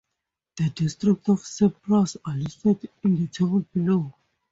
The 0.57 0.71
districts 0.71 1.29
of 1.29 1.41
Cyprus 1.45 2.17
are 2.25 2.33
listed 2.35 2.89
in 3.03 3.17
the 3.17 3.27
table 3.27 3.63
below. 3.71 4.15